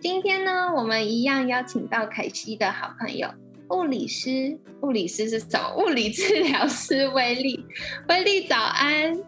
[0.00, 3.28] 今天呢，我们一样邀请到凯西的好朋友
[3.70, 5.74] 物理师，物理师是什么？
[5.76, 7.66] 物理治疗师威力，
[8.08, 9.18] 威力早安，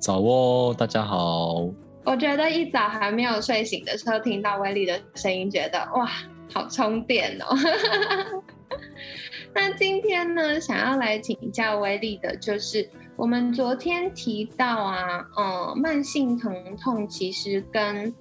[0.00, 1.68] 早哦，大家好。
[2.04, 6.10] 我觉得一早还没有睡醒的时候，听到威力的声音，觉得哇，
[6.52, 7.54] 好充电哦。
[9.54, 18.12] 那今天呢，想要来请教威力的，就是我们昨天提到啊，嗯，慢性疼痛其实跟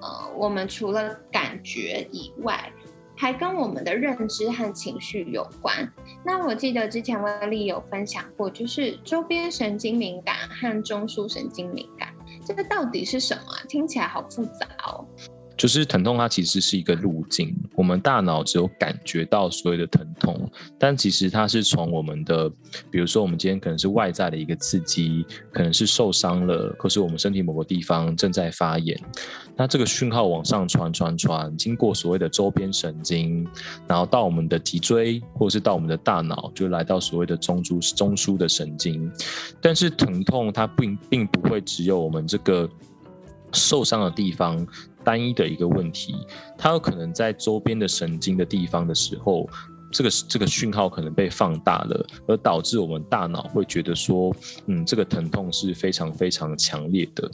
[0.00, 2.72] 呃，我们除了感觉以外，
[3.16, 5.86] 还跟我们的认知和情绪有关。
[6.24, 12.14] 那我记得之前威力有分享过，就是周边神经敏感和中枢神经敏感，
[12.46, 13.42] 这个到底是什么？
[13.68, 15.04] 听起来好复杂哦。
[15.60, 17.54] 就是疼痛，它其实是一个路径。
[17.74, 22.48] 我们大脑只有感觉到所谓的疼痛，但其实它是从我们的，
[22.90, 25.22] 比如说我们今天可能是外在的一个刺激，
[25.52, 28.98] 可能是受伤了，可是我们身体某个地方正在发炎，
[29.54, 33.46] 那这个讯号往上传传传，经过所谓的周边神经，
[33.86, 39.12] 然后到我们的脊椎，或者是到我们的大脑，就来到所谓的中枢中枢的神经。
[39.60, 42.66] 但是疼痛它并并不会只有我们这个
[43.52, 44.66] 受伤的地方。
[45.02, 46.14] 单一的一个问题，
[46.58, 49.48] 它有可能在周边的神经的地方的时候。
[49.92, 54.34] 这个这个讯号可能被放大了，而导致我们大脑会觉得说，
[54.66, 57.30] 嗯，这个疼痛是非常非常强烈的。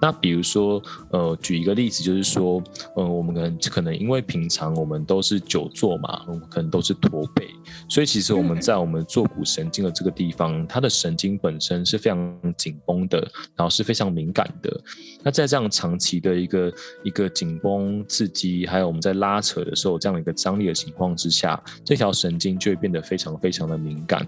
[0.00, 2.62] 那比如说，呃，举一个例子，就是说，
[2.96, 7.48] 呃，我们可能可能因为平常我们都是久坐嘛，我们可能都是驼背，
[7.88, 13.18] 所以其实我们在我们坐骨神经的这个地方，它的神经本身是非常紧绷的，
[13.56, 14.80] 然后是非常敏感的。
[15.22, 16.72] 那在这样长期的一个
[17.04, 24.26] 一个紧绷刺激，还有我们在拉扯的时候这样的一个张力的情况之下，这条神经就会变得非常非常的敏感。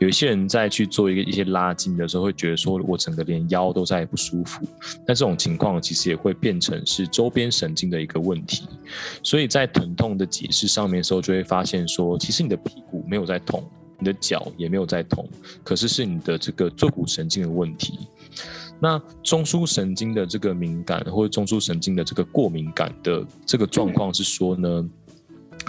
[0.00, 4.66] 有一些人在去做一个一些拉筋的时候，会觉得说我整个连腰都在不舒服。
[5.06, 8.64] 但这种情况其实也会变成是周边神经的一个问题。
[9.22, 13.62] 所以在疼痛的解释上面的时候，就会发现说，其实你的屁股没有在痛，
[14.00, 15.28] 你的脚也没有在痛，
[15.62, 18.00] 可是是你的这个坐骨神经的问题。
[18.80, 24.84] 那中枢神经的这个敏感，或者中枢神经的这个过敏感的这个状况是说呢？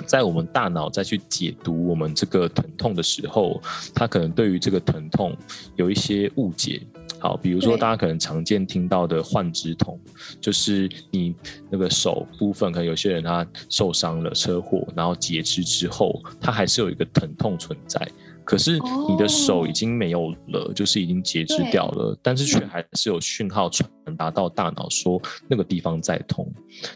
[0.05, 3.61] 在我们大脑再去解读我们这个疼痛的时候，
[3.93, 5.35] 它可能对于这个疼痛
[5.75, 6.81] 有一些误解。
[7.19, 9.97] 好，比如说大家可能常见听到的患肢痛，
[10.41, 11.33] 就是你
[11.69, 18.05] 那个手部分，可能有些人他受伤了车祸，然后截肢之后，他还是有一个疼痛存在。
[18.45, 18.77] 可是
[19.07, 26.51] 你的手已经没有了，就是已经截肢掉了，但是却还是有讯号传达到大脑说那个地方在痛。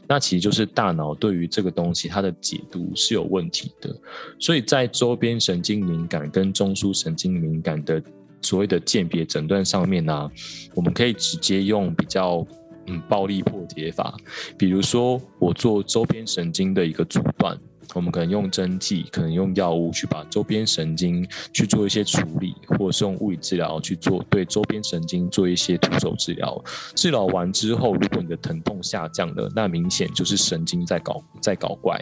[0.07, 3.95] 那其实就是大脑对于这个东西它的解读是有问题的。
[4.39, 8.01] 所以在周边神经敏感跟中枢神经敏感的
[8.41, 10.31] 所谓的鉴别诊断上面呢，
[10.75, 12.45] 我们可以直接用比较
[12.87, 14.15] 嗯暴力破解法，
[14.57, 17.57] 比如说我做周边神经的一个阻断。
[17.95, 26.63] 我们可能用针剂，可能用药物去把周边神经去做一些处理，或者是用物理治疗去做对周边神经做一些徒手治疗。
[26.95, 31.99] 治疗完之后，如果你的疼痛下降了，那明显就是神经在搞在搞怪。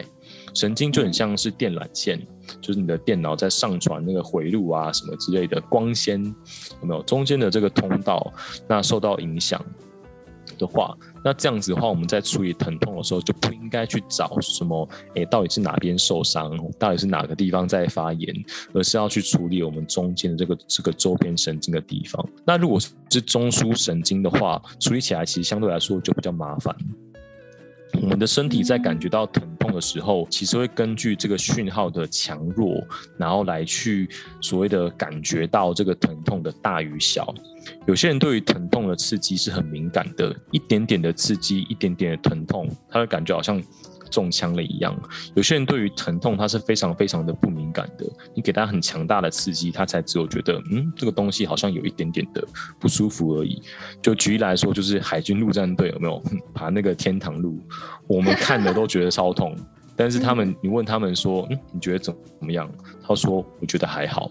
[0.54, 2.20] 神经就很像是电缆线，
[2.60, 6.22] 就是你的电脑在上传那个回路啊什么之类的光纤，
[6.80, 8.32] 有没有中间的这个通道
[8.68, 9.64] 那受到影响？
[10.58, 18.34] 的话，那这样子的话，我们在处理疼痛的时候，就不应该去找什么，哎，到底是哪边受伤，到底是哪个地方在发炎，
[18.72, 22.26] 而是要去处理我们中间的这个这个周边神经的地方。
[22.44, 26.74] 那如果是中枢神经的话，处理起来其实相对来说就比较麻烦。
[28.02, 32.84] 我们的身体在感觉到疼痛的时候，其实会根据这个讯号的强弱，
[33.16, 34.08] 然后来去
[34.42, 37.32] 所谓的感觉到这个疼痛的大与小。
[37.86, 43.62] 有些人对于疼痛的刺激是很敏感的，一点点的刺激，一点点的疼痛，他会感觉好像。
[44.08, 44.96] 中枪了一样，
[45.34, 48.06] 有些人对于疼痛他是非常非常的不敏感的。
[48.36, 52.42] 你给他很强大的刺激，他才只有觉得，嗯，这个东西好像有一点点的
[52.78, 53.60] 不舒服而已。
[54.00, 56.22] 就举例来说，就是海军陆战队有没有
[56.54, 57.60] 爬那个天堂路？
[58.06, 59.56] 我们看的都觉得超痛，
[59.96, 62.70] 但是他们，你问他们说，嗯，你觉得怎么怎么样？
[63.02, 64.30] 他说，我觉得还好。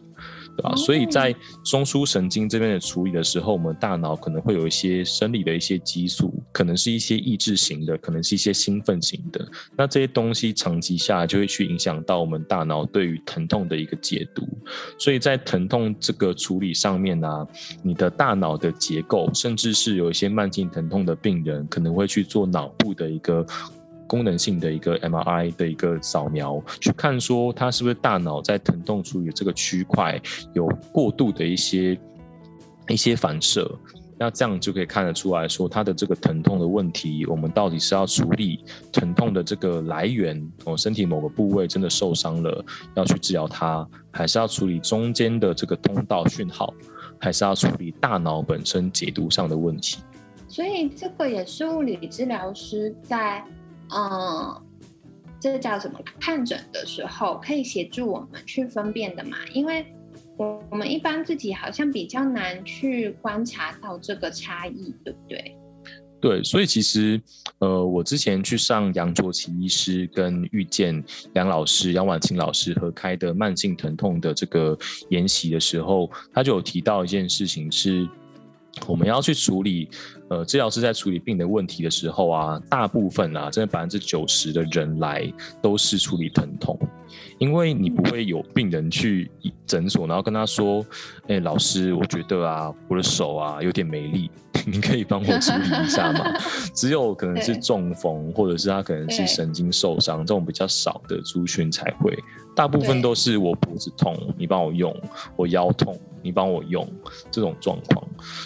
[0.56, 0.76] 对吧？
[0.76, 9.46] 所以在中枢神经这边的处理的时候，我们大脑可能会有一些生理的一些激素，可能是一些抑制型的，可能是一些兴奋型的。
[9.76, 14.48] 那这些东西长期下来就会去影响到我们大脑对于疼痛的一个解读。
[14.98, 17.48] 所以在疼痛这个处理上面呢，
[17.84, 23.46] 你的大脑的结构，甚至是有一些慢性疼痛的病人，可能会去做脑部的一个。
[24.08, 30.22] 功能性的一个 MRI 的一个扫描，去看说它是不是大脑在疼痛处理这个区块
[30.54, 32.00] 有过度的一些
[32.88, 33.70] 一些反射，
[34.18, 42.64] 那这样就可以看得出来说它的这个疼痛的问题，我们到底是要处理疼痛的这个来源，哦，身体某个部位真的受伤了，
[42.96, 46.74] 要去治疗它，还是要处理中间的这个通道讯号，
[47.20, 49.98] 还是要处理大脑本身解读上的问题？
[50.48, 53.44] 所以这个也是物理治疗师在。
[53.90, 54.62] 嗯，
[55.40, 56.00] 这叫什么？
[56.20, 59.38] 看诊的时候可以协助我们去分辨的嘛？
[59.54, 59.86] 因为
[60.38, 65.58] 我我们一般自己好像比较难去观察到这个差异，对不对？
[66.20, 67.22] 对，所以其实
[67.60, 71.04] 呃，我之前去上杨卓琪医师跟遇见
[71.34, 74.76] 杨老师、杨婉清老师合开的慢性疼痛的这个
[75.10, 78.08] 研习的时候，他就有提到一件事情是。
[78.88, 79.88] 我们要去处理，
[80.30, 85.32] 呃，治疗师在处理病的问题的时候啊，大部分啊，真的百分之九十的人来
[85.62, 86.78] 都是处理疼痛，
[87.38, 89.30] 因为你不会有病人去
[89.68, 90.84] 诊所，然后跟他说，
[91.28, 94.32] 哎，老师，我觉得啊，我的手啊有点没力，
[94.66, 96.34] 你可以帮我处理一下吗？
[96.74, 102.18] 只有可能是中风，或者是他可能是神经受伤这种比较少的族群才会，
[102.56, 104.92] 大部分都是我脖子痛，你帮我用；
[105.36, 105.96] 我腰痛。
[106.26, 106.92] 你帮我用
[107.30, 108.04] 这种状况，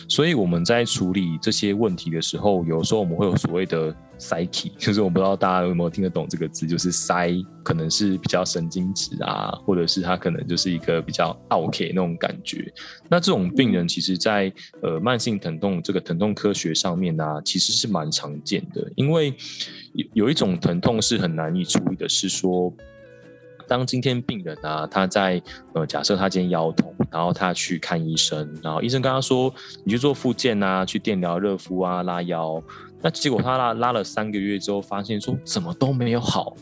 [0.10, 7.34] 所以我们在处理这些问题的时候，有时候我们会有所谓的塞体，就是我不知道大家有没有听得懂这个字，就是塞，
[7.64, 12.72] 可能是比较神经质啊，或者是他可能就是一个比较 OK 那种感觉。
[13.10, 14.52] 那这种病人其实，在
[14.82, 19.34] 呃慢性疼痛这个疼痛科学上面呢，其实是蛮常见的，因为
[19.94, 22.74] 有有一种疼痛是很难以处理的，是说。
[23.70, 25.42] 当今天病人啊，他在
[25.74, 29.54] 呃，假设他今天腰痛，然后他去看医生，然后医生跟他说，
[29.86, 32.62] 你去做复健啊，去电疗、热敷啊，拉腰。
[33.02, 36.54] 那结果他拉拉了三个月之后，发现说怎么都没有好。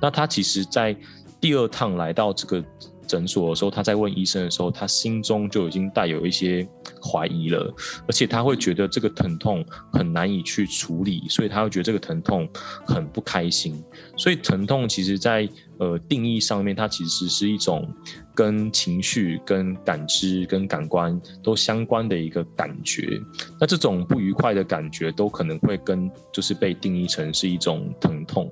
[0.00, 0.96] 那他其实，在
[1.40, 2.64] 第二趟来到这个
[3.06, 6.66] 诊所的时候，他在问医生的时候，他心中就已经带有一些
[7.02, 7.74] 怀疑了，
[8.06, 12.48] 而且他会觉得这个疼痛很难以去处理，所以他会觉得这个疼痛
[12.86, 13.82] 很不开心。
[14.16, 17.92] 所以疼痛其实，在呃，定义上面，它其实是一种
[18.36, 23.20] 跟情绪、跟感知、跟感官都相关的一个感觉。
[23.58, 28.48] 那这种不愉快的感觉，都可能会跟就是被定义成是一种疼痛。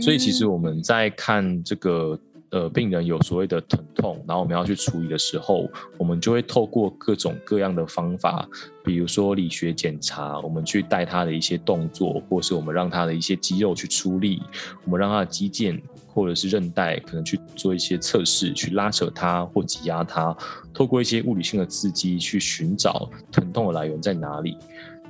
[0.00, 2.18] 所以，其实我们在看这个
[2.52, 5.68] 呃病人有所谓的疼痛，然后我们要去处理的时候，
[5.98, 8.48] 我们就会透过各种各样的方法，
[8.84, 14.40] 比如说理学检查，我们去带他的一些动作，或是我们让他的一些肌肉去出力，
[14.84, 15.80] 我们让他的肌腱。
[16.14, 20.36] 或者是韧带，可能去做一些测试，去拉扯它或挤压它，
[20.74, 24.58] 透过一些物理性的刺激去寻找疼痛的来源在哪里。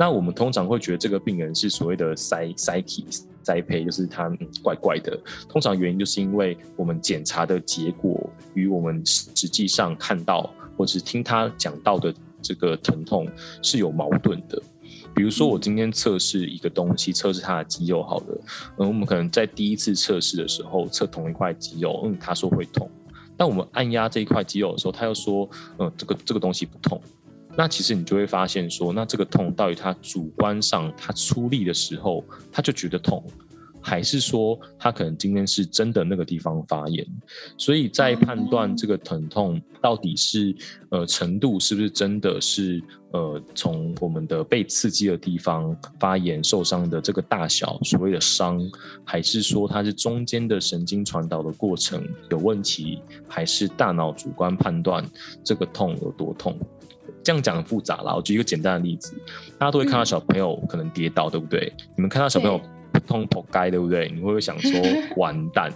[0.03, 3.07] 那我们通常会觉得这个病人是所谓的塞塞体
[3.41, 4.29] 栽培，就是他
[4.61, 5.17] 怪怪的。
[5.49, 12.13] 通常原因就是因为我们检查的结果与我们实际上看到或者是听他讲到的
[12.43, 13.29] 这个疼痛
[13.63, 14.61] 是有矛盾的。
[15.15, 18.45] 比如说，我今天测试一个东西，测试他的肌肉，好了，
[18.79, 22.91] 嗯，我们可能在第一次测试的时候测同一块肌肉，嗯，他说会痛，
[23.37, 25.49] 但我们按压这一块肌肉的时候，他又说，
[25.79, 27.01] 嗯，这个这个东西不痛，
[27.57, 33.23] 那其实你就会发现说，那这个痛到底他主观上他出力的时候，他就觉得痛。
[33.85, 37.05] 还是说他可能今天是真的那个地方发炎，
[37.59, 40.55] 所以在判断这个疼痛到底是
[40.91, 42.81] 呃程度是不是真的是
[43.11, 48.63] 呃从我们的被刺激的地方发炎受伤的这个大小所谓的伤，
[49.03, 55.05] 还是说它是中间的神经传导的过程有问题，还是大脑主观判断
[55.43, 56.57] 这个痛有多痛？
[57.23, 58.15] 这样讲很复杂啦。
[58.15, 59.15] 我举一个简单的例子，
[59.59, 61.73] 大家都会看到小朋友可能跌倒，对不对？
[61.97, 62.61] 你们看到小朋友。
[62.93, 64.11] 扑通扑街对不对？
[64.15, 64.71] 你会不会想说
[65.17, 65.73] 完蛋？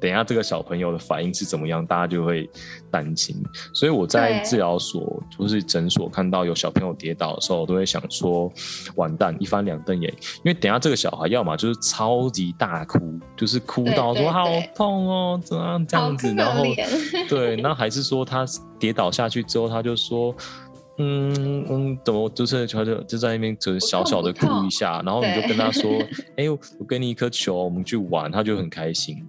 [0.00, 1.84] 等一下这个小朋友的反应是怎么样？
[1.84, 2.48] 大家就会
[2.90, 3.36] 担心。
[3.74, 8.50] 所以我在治疗所，就是诊所看到有小朋友跌倒的时候，我都会想说
[8.96, 10.10] 完蛋，一翻两瞪眼。
[10.38, 12.98] 因为等下这个小孩要么就是超级大哭，
[13.36, 16.64] 就是哭到说好痛哦，怎样这样子，然后
[17.28, 18.46] 对，那还是说他
[18.78, 20.34] 跌倒下去之后，他就说。
[20.98, 25.90] 嗯嗯，怎么就是他就就在那边就小小的哭一下，然后你就跟他说
[26.36, 29.26] ：“哎，我给你一颗球，我们去玩。”他就很开心。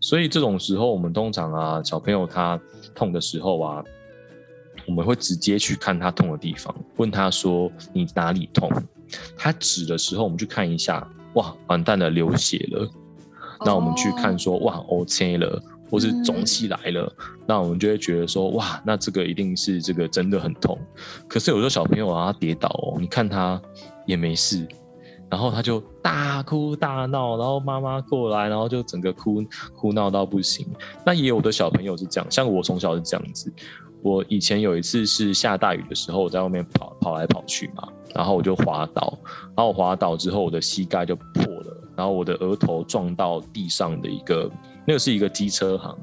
[0.00, 2.60] 所以这种时候，我们通常啊，小朋友他
[2.94, 3.84] 痛的时候啊，
[4.86, 8.70] 我们会直接去看他痛的地方，问他说你哪里痛？
[9.36, 12.90] 他指的时候，我们去看一下，哇，完蛋了，流血了。
[13.64, 15.62] 那我们去看说，哇，OK 了，
[15.94, 20.76] 或是肿起来了，那我们就会觉得说，哇，那这个一定是这个真的很痛。
[21.28, 23.62] 可是有时候小朋友啊跌倒哦，你看他
[24.04, 24.66] 也没事。
[25.30, 30.66] 然后他就大哭大闹，然后妈妈过来，然后就整个哭哭闹到不行。
[31.04, 33.52] 那也有的小朋友是这样，像我从小是这样子。
[34.02, 39.18] 我以前有一次是下大雨的时候，我在外面跑跑来跑去嘛，然后我就滑倒，
[39.56, 44.48] 然后我滑倒之后，我的膝盖就破了，然后我的额头撞到地上的一个，
[44.86, 45.96] 那个是一个机车行。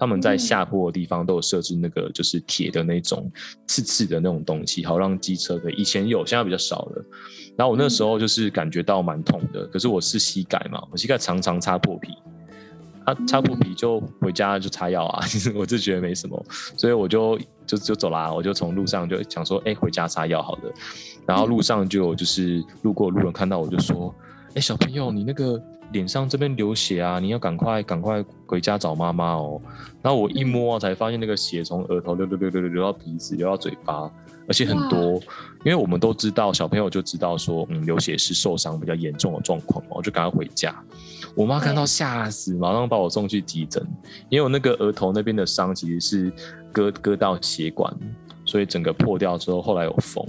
[0.00, 3.28] 他们在下坡的地方都有设置那个就是铁的那种
[3.66, 7.04] 刺刺的那种东西，好让机车可以以前有，现在比较少了。
[7.56, 12.12] 然后我那时候就是感觉到蛮痛的，可是我是膝盖嘛，我膝盖常常擦破皮，
[13.06, 20.72] 啊，擦破皮就回家就擦药啊， 其实我就觉得没什么，所以我就就就走啦，我就从路上就想说，哎，回家擦药好了。
[21.26, 24.14] 然后路上就就是路过路人看到我就说，
[24.54, 25.60] 哎，小朋友，你那个。
[25.92, 27.18] 脸上这边流血啊！
[27.18, 29.60] 你要赶快赶快回家找妈妈哦。
[30.02, 34.10] 然后我一摸才发现那个血从额头流流流流流流到鼻子，流到嘴巴，
[34.46, 35.20] 而且很多。
[35.64, 40.74] 因为我们都知道，小朋友就知道说，嗯，流血是受伤比较严重的状况嘛，我就赶快回家。
[41.34, 43.84] 我妈看到吓死，马上把我送去急诊。
[44.28, 46.32] 因为我那个额头那边的伤其实是
[46.70, 47.92] 割割到血管，
[48.44, 50.24] 所以整个破掉之后，后来有缝。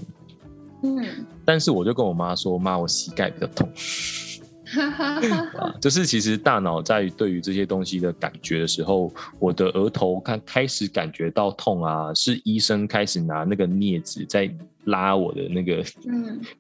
[0.84, 1.06] 嗯。
[1.46, 3.70] 但是我就跟我妈说，妈，我膝盖比较痛。
[5.82, 14.50] 就是其实大脑在对于这些东西的感觉的时候，我的额头看开始感觉到痛啊，是医生开始拿那个镊子在
[14.86, 15.84] 拉我的那个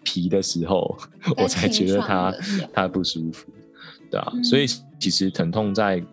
[0.03, 0.97] 皮的时候，
[1.37, 2.33] 我才觉得它
[2.73, 3.47] 它不舒服，
[4.09, 4.65] 对啊，所以
[4.99, 6.03] 其实疼痛在。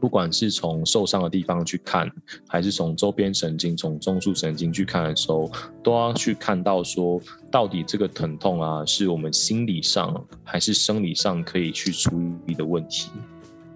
[0.00, 2.10] 不管是从受伤的地方去看，
[2.48, 5.50] 还是从周边神经、从中枢神经去看的时候，
[5.82, 12.10] 都要去看到说，到底这个疼痛啊，是我们心理上还是生理上可以去处
[12.46, 13.10] 理的问题。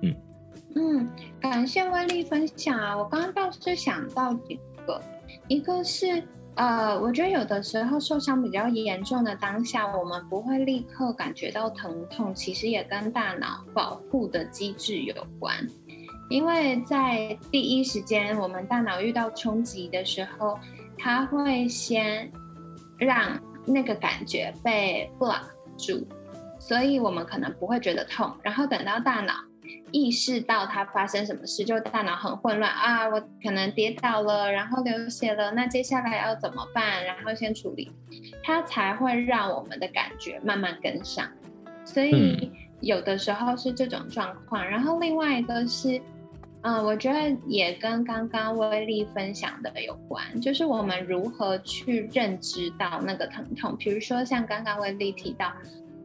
[0.03, 0.15] 嗯
[0.77, 1.09] 嗯，
[1.41, 2.97] 感谢威力分享啊！
[2.97, 5.01] 我刚刚倒是想到几个，
[5.49, 6.23] 一个是
[6.55, 15.67] 呃，我觉得有的时候受伤比较严重的当下，我们不会立刻感觉到疼痛，其实也跟大脑保护的机制有关。
[16.31, 20.57] 因为在第一时间，我们大脑遇到冲击的时候，
[20.97, 22.31] 它会先
[22.97, 25.43] 让那个感觉被 block
[25.77, 26.07] 住，
[26.61, 28.33] 所以我们可能不会觉得痛。
[28.45, 29.35] 然后等到大脑
[29.91, 37.05] 意识到它发生什么事，就大脑很混乱啊，我可能跌倒了，然后流血了，那接下来要怎么办？
[37.05, 37.91] 然后先处理，
[38.45, 41.29] 它才会让我们的感觉慢慢跟上。
[41.85, 44.65] 所以有的时候是这种状况。
[44.65, 46.01] 然后另外一个是。
[46.63, 53.75] 嗯，我觉得也跟刚刚威力分享的有关，就是我们如何去认知到那个疼痛。
[53.79, 55.51] 比如说像刚刚威力提到，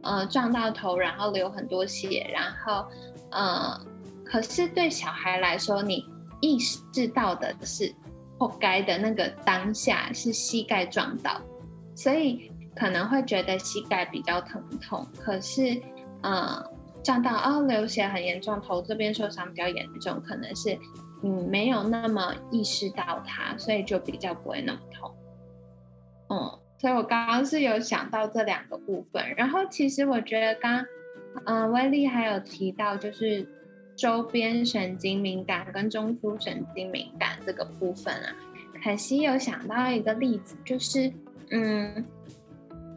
[0.02, 2.86] 呃，撞到头然后流很多血，然后，
[3.32, 3.78] 呃，
[4.24, 6.02] 可是对小孩来说，你
[6.40, 7.94] 意识到的是
[8.38, 11.38] 活该的那个当下是膝盖撞到，
[11.94, 15.06] 所以可能会觉得膝盖比较疼痛。
[15.18, 15.78] 可是，
[16.22, 16.75] 嗯。
[17.06, 20.76] 撞到哦，流血很严重，头这边受伤比较严重，可能是
[21.22, 25.14] 嗯没有那么意识到它，所以就比较不会那么痛。
[26.30, 30.84] 嗯，所以我刚刚是有想到这两个部分，然后其实我觉得刚
[31.44, 33.46] 嗯威利还有提到就是
[33.94, 38.34] 周边神经敏感跟中枢神经敏感这个部分啊，
[38.82, 41.12] 可惜有想到一个例子，就是
[41.52, 42.04] 嗯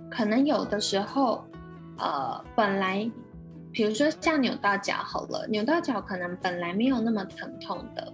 [0.09, 1.45] 可能有的时候
[1.99, 3.07] 呃本来。
[3.79, 8.12] 比如说像扭到脚好了，扭到脚可能本来没有那么疼痛的，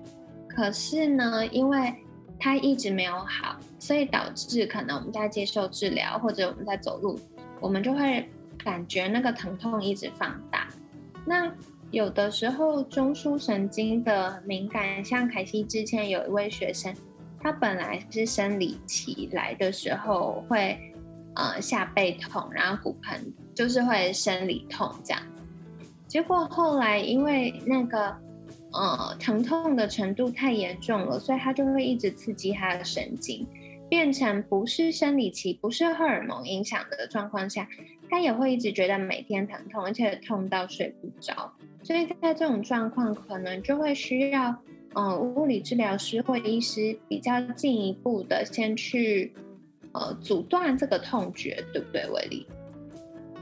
[0.47, 1.91] 可是呢，因为
[2.39, 7.19] 它一直没有好，所以导致可能我们在接受治疗或者我们在走路，
[7.59, 8.29] 我们就会
[8.63, 10.67] 感觉那个疼痛一直放大。
[11.25, 11.51] 那
[11.89, 16.93] 有的时候中枢神经的敏感，像凯西之前有一位学生，
[17.39, 20.77] 他本来是生理期来的时候会
[21.33, 25.19] 呃下背痛，然后骨盆就是会生理痛这样。
[26.07, 28.15] 结果后来，因为那个
[28.71, 33.45] 呃疼痛的程度太严重了，所以他就会一直刺激他的神经，
[33.89, 37.67] 变成不是生理期、不是荷尔蒙影响的状况下，
[38.09, 41.51] 他也会一直觉得每天疼痛，而且痛到睡不着。
[41.83, 44.55] 所以在这种状况，可能就会需要
[44.93, 49.33] 嗯物理治疗师或医师比较进一步的先去
[49.91, 52.47] 呃阻断这个痛觉，对不对，威力？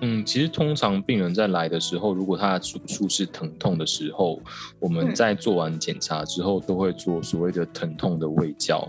[0.01, 4.41] 嗯，其实通常病人在来的时候，如果他的主诉是疼痛的时候，
[4.79, 8.85] 我们在做完检查之后，都会做所谓的疼痛的胃教。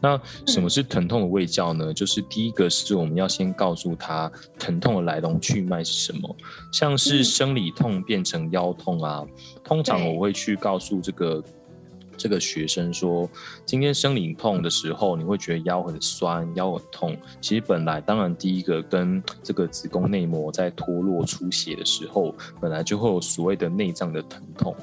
[0.00, 1.92] 那什么是疼痛的胃教呢？
[1.92, 6.36] 就是第一个是我们要先告诉他疼痛的来龙去脉是什么，
[6.72, 9.22] 像是生理痛变成腰痛啊，
[9.62, 11.42] 通常我会去告诉这个。
[12.16, 13.28] 这个学生说，
[13.64, 17.16] 今天生理痛的时候，你会觉得腰很酸、腰很痛。
[17.40, 24.74] 其实本来，当然第一个跟这个子宫内膜在脱落出血的时候，本来就会有所谓的内脏的疼痛。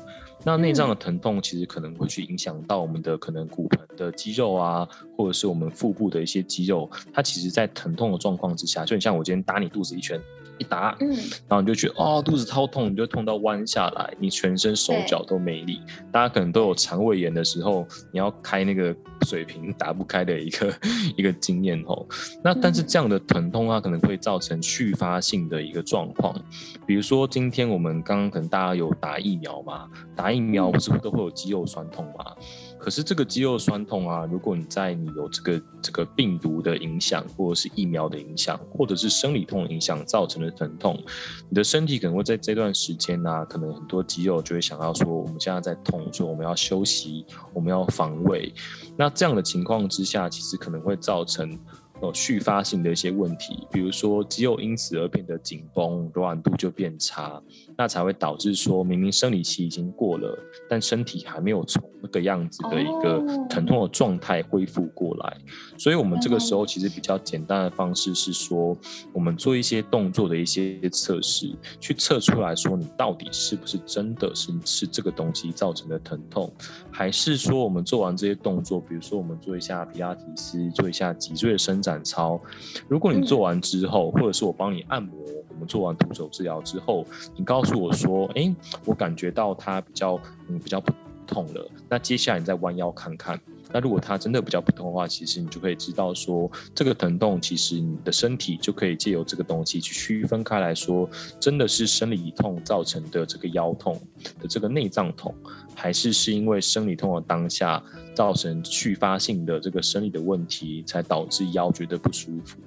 [0.44, 6.90] 那内脏的疼痛其实可能会去影响到我们的可能骨盆的肌肉啊，或者是我们腹部的一些肌肉。
[7.14, 10.20] 它其实，在疼痛的状况之下，就很像我今天打你肚子一拳。
[10.58, 11.10] 一打，嗯，
[11.48, 15.82] 然后你就觉得哦，肚子超痛，你就痛到弯下来，你全身手脚都没力。
[16.12, 20.74] 大家可能都有肠胃炎的时候，你要开那个水瓶打不开的一个
[21.18, 22.06] 一个经验哦。
[22.44, 26.40] 那但是这样的疼痛它可能会造成续发性的一个状况，
[26.86, 32.36] 比如说今天我们刚刚可能大家有打疫苗嘛，打疫苗不是都会有肌肉酸痛嘛？
[32.82, 41.02] 可是这个肌肉酸痛啊，如果你在你有这个这个病毒的影响，或者是疫苗的影响，或者是生理痛影响造成的疼痛，
[41.48, 47.24] 你的身体可能会在这段时间呢，可能很多肌肉就会想要说，我们现在在痛，说我们要休息，
[47.54, 48.52] 我们要防卫。
[48.98, 51.58] 那这样的情况之下，其实可能会造成。
[52.02, 57.40] 有续发性的一些问题，比如说肌肉因此而变得紧绷，柔软度就变差，
[57.78, 60.38] 那才会导致说明明生理期已经过了，
[60.68, 65.38] 但身体还没有从那个样子的一个疼痛的状态恢复过来。
[65.78, 68.76] 所以，我们这个时候其实比较简单的方式是说，
[69.14, 76.52] 我们做一些动作的一些测试，去测出来说你到底是不是真的是是这个东西造成的疼痛，
[76.90, 81.92] 还是说我们做完这些动作，比如说我们做一下皮拉提斯，做一下脊椎的伸展。
[81.92, 82.40] 展操，
[82.88, 85.14] 如果你做完之后，或者是我帮你按摩，
[85.54, 87.06] 我们做完徒手治疗之后，
[87.36, 88.54] 你告诉我说，哎，
[88.86, 90.94] 我感觉到它比较嗯比较不
[91.28, 93.40] 痛了，那接下来你再弯腰看看，
[93.72, 104.00] 那如果它真的比较不痛的话，其实你就可以知道说，这个疼痛其实你的身体就可以借由这个东西去区分开来说，真的是生理痛造成的这个腰痛
[104.40, 105.34] 的这个内脏痛，
[105.76, 107.82] 还是是因为生理痛的当下。
[108.14, 112.58] 造成续发性的这个生理的问题，才导致腰觉得不舒服。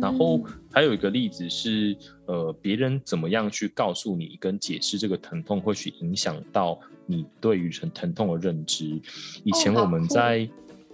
[0.00, 9.00] 然后还有一个例子是，呃，别人怎么样去告诉你跟解释这个疼痛，会去影响到你对于疼疼痛的认知。
[9.44, 10.48] 以前我们在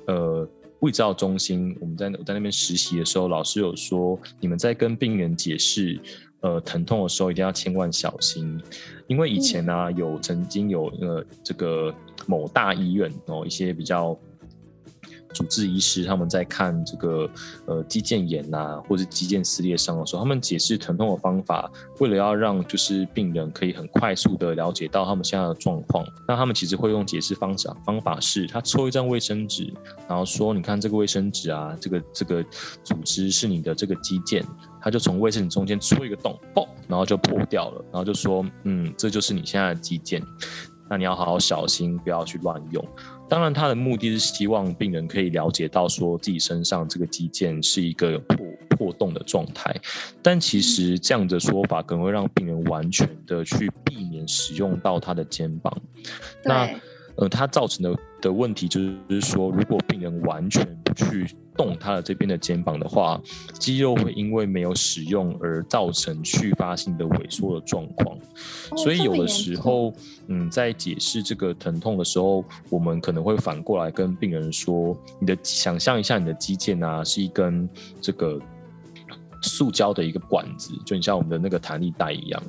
[0.06, 0.48] 呃
[0.80, 6.00] 胃照中心，我们在我在那边实习的时候，老师有说，你们在跟病人解释
[6.40, 8.60] 呃疼痛的时候，一定要千万小心，
[9.06, 11.94] 因为以前呢有曾经有呃这个。
[12.26, 14.18] 某大医院哦，一些比较
[15.34, 17.28] 主治医师他们在看这个
[17.66, 29.70] 呃肌腱炎呐，或者肌腱撕裂伤的时候，他们解释疼痛的方法，为了要让就是病人可以很快速的了解到他们现在的状况，那他们其实会用解释方法，方法是他抽一张卫生纸，
[30.08, 32.44] 然后说你看这个卫生纸啊，这个这个
[32.84, 34.44] 组织是你的这个肌腱，
[34.80, 40.22] 他就从卫生纸中间戳一个洞，嘣，然后就破掉了，然后就说嗯，这就是你现在的肌腱。
[40.86, 42.86] 那你要好好小心，不要去乱用。
[43.28, 49.74] 当然，他的目的是希望病人可以了解到，说自己身上这个肌腱是一个破破洞的状态。
[50.22, 55.76] 但其实这样的说法可能会让病人完全的去避免使用到他的肩膀。
[56.44, 56.68] 那
[57.16, 63.20] 呃，它造成的的问题就是说，如果病人完全不去动他的这边的肩膀的话，
[63.52, 68.18] 肌肉会因为没有使用而造成续发性的萎缩的状况。
[68.76, 69.92] 所以有的时候，
[70.26, 77.68] 嗯，在解释这个疼痛的时候，我们可能会反过来跟病人说：你的想象一下，你的肌腱啊，是一根
[78.00, 78.40] 这个。
[79.48, 82.42] 塑胶的一个管子，就你像我们的那个弹力带一样。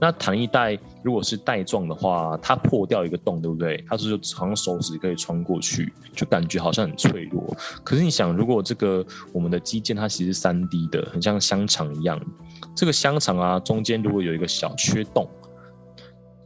[0.00, 3.84] 那弹力带如果是带状的话，它破掉一个洞，对不对？
[3.88, 7.56] 它是就好像手指可以穿过去，就感觉好像很脆弱。
[7.82, 12.20] 可是你想，如果这个我们的肌腱它其实是三 D 的，很像香肠一样，
[12.76, 15.28] 这个香肠啊中间如果有一个小缺洞。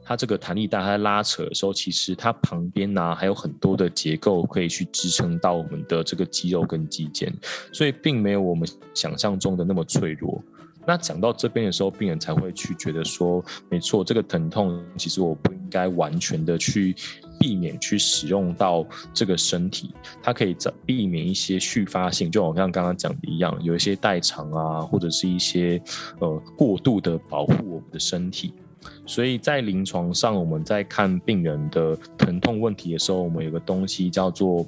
[0.07, 7.33] 它这个弹力带，它在拉扯的时候，其实它旁边呢还有很多的结构可以去支撑到我们的这个肌肉跟肌腱，
[7.73, 10.41] 所以并没有我们想象中的那么脆弱。
[10.87, 16.95] 那讲到这边的时候，病人才会去觉得说，没错，这个疼痛其实我不应该完全的去
[17.41, 19.93] 避免去使用到这个身体，
[20.23, 25.83] 它可以避免一些续发性，就我像刚刚讲的一样，有一些代偿啊，或者是一些
[26.21, 28.55] 呃过度的保护我们的身体。
[29.07, 34.67] 所以在临床上，我们在看病人的疼痛问题的时候，我们有个东西叫做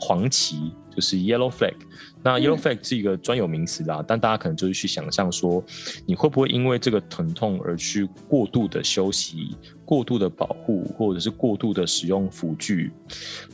[0.00, 1.74] 黄芪，就是 yellow flag。
[2.22, 5.62] 那 yellow flag 是一个专有名词啦，但大家可能就是去想象说，
[6.04, 12.90] 你会不会因为这个疼痛而去过度的休息、过度的保护，或者是过度的使用辅具，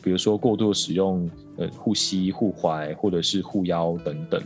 [0.02, 4.42] 比如说过度使用呃护膝、护踝或者是护腰等等。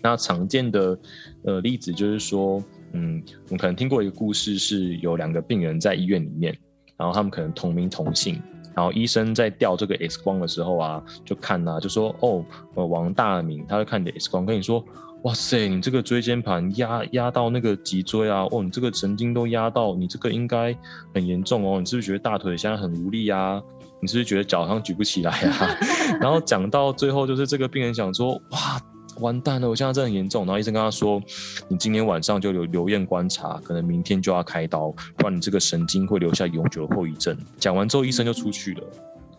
[0.00, 0.96] 那常见的
[1.44, 2.62] 呃例子就是说，
[2.94, 6.56] 嗯，我们可能听过一个故事，是有两个病人在医院里面，
[6.96, 8.40] 然后他们可能同名同姓。
[8.74, 14.84] 然后医生在调这个 X 光的时候啊，就看啊，就说哦，呃，王大明，他就看你的 X 光，跟你说，
[15.22, 20.76] 哇塞，你这个椎间盘压压到那个脊椎啊，哦，你这个神经都压到，你这个应该
[21.14, 23.62] 很严重哦，你是不是觉得大腿现在很无力啊？
[24.00, 25.78] 你是不是觉得脚好像举不起来啊？
[26.20, 28.80] 然后讲到最后，就是这个病人想说，哇。
[29.20, 30.44] 完蛋了，我现在真的很严重。
[30.44, 31.22] 然后医生跟他说
[31.68, 38.82] ：“你今天晚上就留留院观察，可能明天就要开刀，不然你这个神经会留下永久后遗症。”讲完之后，医生就出去了。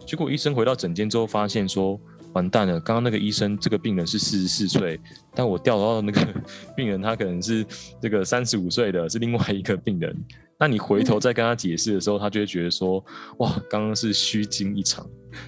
[0.05, 1.99] 结果医生回到诊间之后，发现说
[2.33, 4.99] ：“完蛋了，刚刚那个医生，这个病人是四十四岁，
[5.33, 6.21] 但我调到的那个
[6.77, 7.65] 病人，他可能是
[8.01, 10.15] 这个三十五岁的，是另外一个病人。
[10.57, 13.03] 那你回头再跟他解释的时候，他就会觉得说：
[13.39, 15.05] 哇，刚刚是虚惊一场。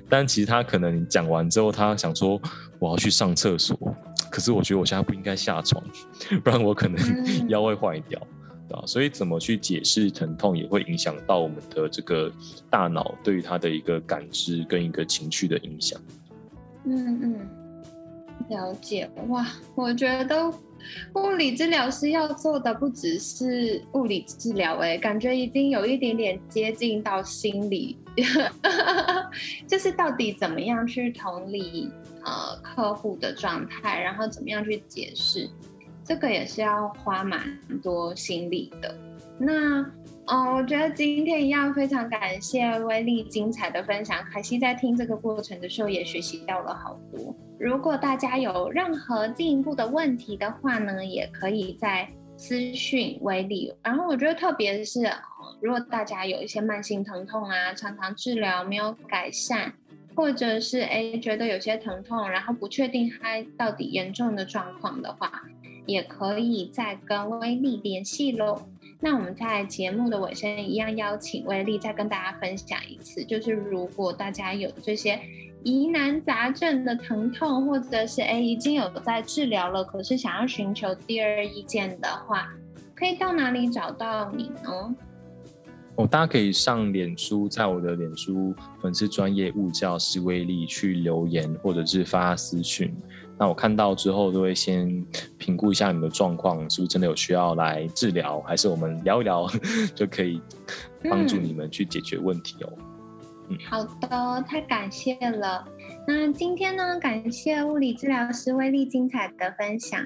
[0.09, 2.41] 但其实他可能讲完之后，他想说：
[2.79, 3.77] 我要去上厕所。”
[4.37, 5.83] 可是我觉得我现在不应该下床，
[6.43, 8.21] 不然我可能腰会坏掉，
[8.69, 12.31] 啊，所以怎么去解释疼痛，也会影响到我们的这个
[12.69, 15.99] 大脑对于它的一个感知跟一个情绪的影响。
[16.85, 17.49] 嗯嗯，
[18.49, 19.09] 了解。
[19.29, 20.53] 哇，我觉得
[21.15, 27.97] 物理治疗师要做的不只是物理治疗，哎，感觉已经有一点点接近到心理，
[29.67, 31.91] 就是到底怎么样去同理。
[32.25, 35.49] 呃，客户的状态，然后怎么样去解释，
[36.03, 38.93] 这个也是要花蛮多心力的。
[39.39, 39.79] 那，
[40.25, 47.33] 嗯，我觉得今天一样非常感谢威力精彩的分享，凯西在听这个过程的时候也学习到了好多。
[47.57, 53.73] 如果大家有任何进一步的问题的话呢，也可以在私讯威力。
[53.81, 55.09] 然后我觉得特别是，
[55.61, 59.73] 如果大家有一些慢性疼痛啊，常常治疗没有改善。
[60.15, 65.43] 或者是哎，觉得有些疼痛，然后不确定它到底严重的状况的话，
[65.85, 68.63] 也可以再跟威力联系喽。
[68.99, 75.19] 那我们在节目的尾声一样邀请威力再跟大家分享一次，就是如果大家有这些
[75.63, 82.49] 疑难杂症的疼痛，或者是哎已经有在治疗了，可是想要寻求第二意见的话，
[82.95, 84.95] 可以到哪里找到你呢？
[85.97, 92.95] 哦，大家可以上脸书，在我的脸书粉丝专业物教师威力去留言，或者是发私讯。
[93.39, 95.03] 那我看到之后，都会先
[95.37, 99.47] 评估一下你们的状况，是不是真的有需要来治疗，还是我们聊一聊
[99.95, 100.39] 就可以
[101.09, 102.73] 帮助你们去解决问题哦。
[103.49, 105.65] 嗯，好的，太感谢了。
[106.07, 110.05] 那今天呢，感谢物理治疗师威力精彩的分享。